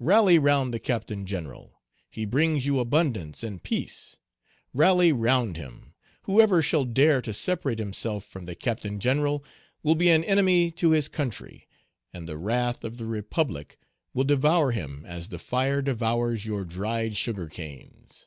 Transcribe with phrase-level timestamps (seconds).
[0.00, 1.80] Page 164 "Rally round the Captain General;
[2.10, 4.18] he brings you abundance and peace;
[4.74, 5.94] rally round him.
[6.22, 9.44] Whoever shall dare to separate himself from the Captain General,
[9.84, 11.68] will be an enemy to his country,
[12.12, 13.78] and the wrath of the Republic
[14.12, 18.26] will devour him as the fire devours your dried sugar canes.